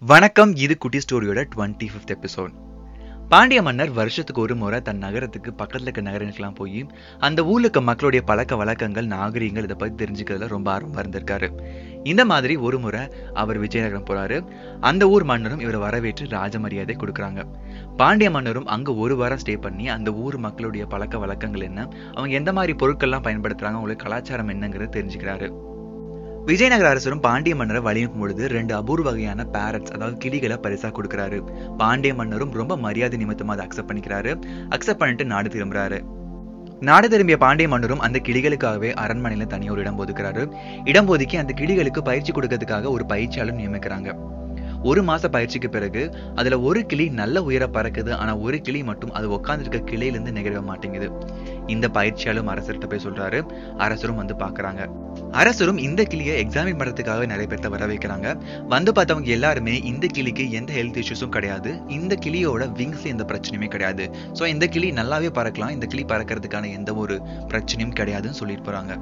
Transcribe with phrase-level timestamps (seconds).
[0.00, 2.52] வணக்கம் இது குட்டி ஸ்டோரியோட டுவெண்ட்டி ஃபிஃப்த் எபிசோட்.
[3.28, 6.86] பாண்டிய மன்னர் வருஷத்துக்கு ஒரு முறை தன் நகரத்துக்கு பக்கத்துல இருக்க நகரங்களுக்கெல்லாம் போய்
[7.18, 11.62] அந்த ஊர்ல இருக்க மக்களுடைய பழக்க வழக்கங்கள் நாகரீகங்கள் இதை பத்தி தெரிஞ்சுக்கிறதுல ரொம்ப ஆர்வம் இருந்திருக்காரு.
[12.02, 13.00] இந்த மாதிரி ஒரு முறை
[13.34, 14.48] அவர் விஜயநகரம் போறாரு.
[14.80, 17.44] அந்த ஊர் மன்னரும் இவரை வரவேற்று ராஜ மரியாதை கொடுக்குறாங்க.
[17.96, 22.52] பாண்டிய மன்னரும் அங்க ஒரு வாரம் ஸ்டே பண்ணி அந்த ஊர் மக்களுடைய பழக்க வழக்கங்கள் என்ன அவங்க எந்த
[22.52, 25.67] மாதிரி பொருட்கள்லாம் பயன்படுத்துறாங்க அவங்களுடைய கலாச்சாரம் என்னங்கிறத தெரிஞ்சுக்கிறாரு.
[26.48, 31.38] விஜயநகர அரசரும் பாண்டிய மன்னரை வழியனுப்பும் பொழுது ரெண்டு அபூர்வ வகையான பேரட்ஸ் அதாவது கிளிகளை பரிசா கொடுக்குறாரு.
[31.76, 34.32] பாண்டிய மன்னரும் ரொம்ப மரியாதை நிமித்தமா அதை அக்செப்ட் பண்ணிக்கிறாரு.
[34.76, 35.98] அக்செப்ட் பண்ணிட்டு நாடு திரும்புறாரு.
[36.80, 40.44] நாடு திரும்பிய பாண்டிய மன்னரும் அந்த கிளிகளுக்காகவே அரண்மனையில தனியாக ஒரு இடம் ஒதுக்குறாரு.
[40.84, 44.16] இடம் ஒதுக்கி அந்த கிளிகளுக்கு பயிற்சி கொடுக்கறதுக்காக ஒரு பயிற்சியாளர் நியமிக்கிறாங்க.
[44.88, 46.02] ஒரு மாச பயிற்சிக்கு பிறகு
[46.34, 48.12] அதுல ஒரு கிளி நல்ல உயர பறக்குது.
[48.12, 51.08] ஆனா ஒரு கிளி மட்டும் அது உட்காந்துருக்க கிளையிலிருந்து நிகழ மாட்டேங்குது.
[51.74, 53.40] இந்த பயிற்சியாளரும் அரசர்கிட்ட போய் சொல்றாரு.
[53.86, 54.82] அரசரும் வந்து பாக்குறாங்க
[55.40, 58.28] அரசரும் இந்த கிளியை எக்ஸாமின் பண்றதுக்காக நிறைய பேர்த்த வர வைக்கிறாங்க.
[58.74, 61.70] வந்து பார்த்தவங்க எல்லாருமே இந்த கிளிக்கு எந்த ஹெல்த் இஷ்யூஸும் கிடையாது.
[61.98, 64.06] இந்த கிளியோட விங்ஸ்ல எந்த பிரச்சனையுமே கிடையாது.
[64.38, 65.74] ஸோ இந்த கிளி நல்லாவே பறக்கலாம்.
[65.76, 67.16] இந்த கிளி பறக்கிறதுக்கான எந்த ஒரு
[67.52, 68.94] பிரச்சனையும் கிடையாதுன்னு சொல்லிட்டு போறாங்க.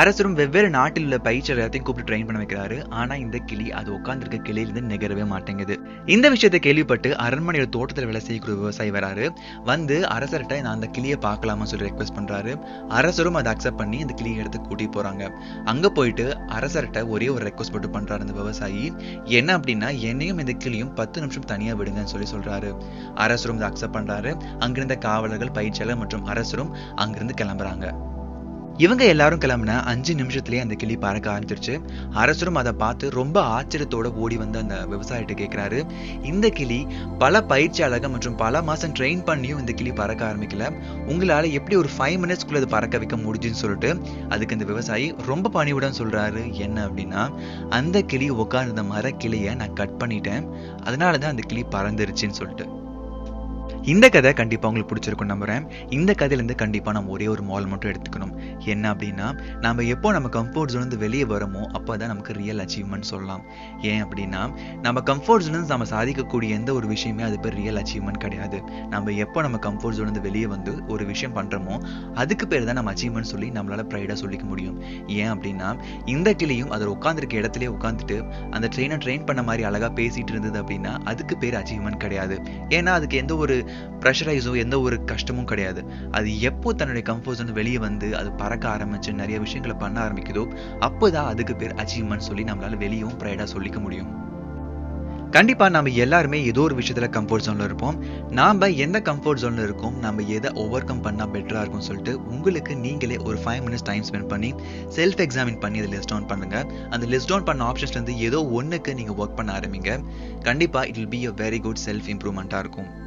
[0.00, 2.76] அரசரும் வெவ்வேறு நாட்டில் உள்ள பயிற்சி எல்லாத்தையும் கூப்பிட்டு ட்ரெயின் பண்ண வைக்கிறாரு.
[3.00, 5.74] ஆனா இந்த கிளி அது உட்காந்துருக்க கிளியிலிருந்து நிகரவே மாட்டேங்குது.
[6.14, 9.26] இந்த விஷயத்தை கேள்விப்பட்டு அரண்மனையோட தோட்டத்தில் வேலை செய்யக்கூடிய விவசாயி வராரு.
[9.70, 12.62] வந்து அரசர்கிட்ட நான் அந்த கிளியை பார்க்கலாமா சொல்லி ரெக்வஸ்ட் பண்றாரு.
[12.88, 15.30] அரசரும் அதை அக்செப்ட் பண்ணி அந்த கிளியை எடுத்து கூட்டி போறாங்க.
[15.64, 18.92] அங்க போயிட்டு அரசர்கிட்ட ஒரே ஒரு ரெக்வஸ்ட் மட்டும் பண்ணுறாரு அந்த விவசாயி.
[19.24, 22.82] என்ன அப்படின்னா என்னையும் இந்த கிளியும் பத்து நிமிஷம் தனியா விடுங்கன்னு சொல்லி சொல்றாரு.
[23.14, 24.40] அரசரும் அதை அக்செப்ட் பண்றாரு.
[24.58, 28.16] அங்கிருந்த காவலர்கள் பயிற்சியாளர் மற்றும் அரசரும் அங்கிருந்து கிளம்புறாங்க.
[28.78, 31.80] இவங்க எல்லாரும் கிளம்புன அஞ்சு நிமிஷத்துலயே அந்த கிளி பறக்க ஆரம்பிச்சிருச்சு.
[32.10, 35.86] அரசரும் அதை பார்த்து ரொம்ப ஆச்சரியத்தோட ஓடி வந்து அந்த விவசாயிட்ட கேட்கிறாரு
[36.22, 36.86] இந்த கிளி
[37.18, 40.72] பல பயிற்சியாளர்கள் மற்றும் பல மாசம் ட்ரெயின் பண்ணியும் இந்த கிளி பறக்க ஆரம்பிக்கல.
[41.08, 45.98] உங்களால எப்படி ஒரு ஃபைவ் மினிட்ஸ்க்குள்ள அது பறக்க வைக்க முடிஞ்சுன்னு சொல்லிட்டு அதுக்கு இந்த விவசாயி ரொம்ப பணிவுடன்
[45.98, 46.52] சொல்றாரு.
[46.52, 47.34] என்ன அப்படின்னா
[47.68, 50.46] அந்த கிளி உட்கார்ந்த மர கிளியை நான் கட் பண்ணிட்டேன்.
[50.82, 52.77] அதனாலதான் அந்த கிளி பறந்துருச்சுன்னு சொல்லிட்டு.
[53.90, 55.64] இந்த கதை கண்டிப்பாக உங்களுக்கு பிடிச்சிருக்கும் நம்புகிறேன்
[55.96, 58.32] இந்த கதையிலேருந்து கண்டிப்பாக நம்ம ஒரே ஒரு மால் மட்டும் எடுத்துக்கணும்.
[58.64, 59.26] என்ன அப்படின்னா
[59.60, 63.42] நம்ம எப்போ நம்ம கம்ஃபர்ட் ஜோன்லேருந்து வெளியே வரமோ அப்போதான் நமக்கு ரியல் அச்சீவ்மெண்ட் சொல்லலாம்.
[63.82, 64.40] ஏன் அப்படின்னா
[64.82, 68.60] நம்ம கம்ஃபர்ட் ஜோன்லேருந்து நம்ம சாதிக்கக்கூடிய எந்த ஒரு விஷயமே அது பேர் ரியல் அச்சீவ்மெண்ட் கிடையாது.
[68.88, 71.78] நம்ம எப்போ நம்ம கம்ஃபர்ட் ஜோன்லேருந்து வெளியே வந்து ஒரு விஷயம் பண்ணுறோமோ
[72.14, 74.76] அதுக்கு பேர் தான் நம்ம அச்சீவ்மெண்ட் சொல்லி நம்மளால் ப்ரைடாக சொல்லிக்க முடியும்.
[75.06, 75.70] ஏன் அப்படின்னா
[76.16, 78.18] இந்த கிளியும் அதில் உட்காந்துருக்க இடத்துலேயே உட்காந்துட்டு
[78.50, 82.38] அந்த ட்ரெயினை ட்ரெயின் பண்ண மாதிரி அழகாக பேசிகிட்டு இருந்தது அப்படின்னா அதுக்கு பேர் அச்சீவ்மெண்ட் கிடையாது.
[82.68, 83.56] ஏன்னா அதுக்கு எந்த ஒரு
[84.00, 85.84] ப்ரெஷரைஸோ எந்த ஒரு கஷ்டமும் கிடையாது.
[86.10, 90.46] அது எப்போ தன்னுடைய கம்ஃபர்ட் வெளியே வந்து அது பறக்க ஆரம்பிச்சு நிறைய விஷயங்களை பண்ண ஆரம்பிக்குதோ
[90.80, 94.26] அப்போதான் அதுக்கு பேர் அச்சீவ்மெண்ட் சொல்லி நம்மளால வெளியும் ப்ரைடா சொல்லிக்க முடியும்.
[95.30, 97.96] கண்டிப்பா நம்ம எல்லாருமே ஏதோ ஒரு விஷயத்துல கம்ஃபர்ட் ஜோனில் இருப்போம்.
[98.30, 103.16] நாம எந்த கம்ஃபர்ட் ஜோனில் இருக்கோம் நம்ம எதை ஓவர் கம் பண்ணா பெட்டரா இருக்கும் சொல்லிட்டு உங்களுக்கு நீங்களே
[103.16, 104.54] ஒரு ஃபைவ் மினிட்ஸ் டைம் ஸ்பெண்ட் பண்ணி
[104.96, 106.66] செல்ஃப் எக்ஸாமின் பண்ணி அதை லிஸ்ட் டவுன் பண்ணுங்க.
[106.90, 110.00] அந்த லிஸ்ட் டவுன் பண்ண ஆப்ஷன்ஸ்லேருந்து ஏதோ ஒண்ணுக்கு நீங்க ஒர்க் பண்ண ஆரம்பிங்க.
[110.42, 113.06] கண்டிப்பா it will be a very good self இம்ப்ரூவ்மெண்ட்டாக இருக்கும்.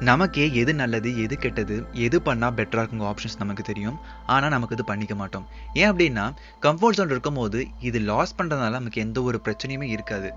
[0.00, 3.98] நமக்கே எது நல்லது எது கெட்டது எது பண்ணால் பெட்டரா இருக்குங்க ஆப்ஷன்ஸ் நமக்கு தெரியும்.
[4.26, 5.46] ஆனால் நமக்கு இது பண்ணிக்க மாட்டோம்.
[5.74, 6.32] ஏன் அப்படின்னா
[6.62, 10.32] கம்ஃபர்ட் ஜோன் இருக்கும்போது இது லாஸ் பண்ணுறதுனால நமக்கு எந்த ஒரு பிரச்சனையுமே இருக்காது.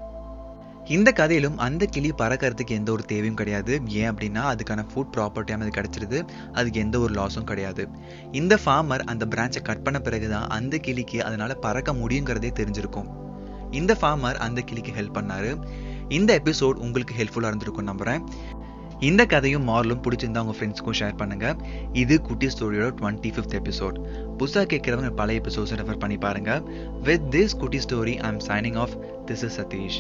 [0.86, 3.82] இந்த கதையிலும் அந்த கிளி பறக்கிறதுக்கு எந்த ஒரு தேவையும் கிடையாது.
[3.88, 6.28] ஏன் அப்படின்னா அதுக்கான ஃபுட் ப்ராப்பர்ட்டியாக அது கிடச்சிருது.
[6.54, 7.88] அதுக்கு எந்த ஒரு லாஸும் கிடையாது.
[8.32, 13.10] இந்த ஃபார்மர் அந்த பிரான்ச்சை கட் பண்ண பிறகு தான் அந்த கிளிக்கு அதனால பறக்க முடியுங்கிறதே தெரிஞ்சிருக்கும்.
[13.72, 15.64] இந்த ஃபார்மர் அந்த கிளிக்கு ஹெல்ப் பண்ணாரு.
[16.10, 18.22] இந்த எபிசோட் உங்களுக்கு ஹெல்ப்ஃபுல்லாக இருந்திருக்கும் நம்புறேன்.
[19.00, 21.56] இந்த கதையும் மாரலும் பிடிச்சிருந்தா உங்க ஃப்ரெண்ட்ஸ்க்கும் ஷேர் பண்ணுங்க.
[21.94, 23.98] இது குட்டி ஸ்டோரியோட டுவெண்ட்டி ஃபிஃப்த் எபிசோட்
[24.38, 26.62] புதுசாக கேட்குறவங்க பழைய எபிசோட்ஸ் ரெஃபர் பண்ணி பாருங்க.
[27.04, 30.00] வித் திஸ் குட்டி story I am signing off this is Sathish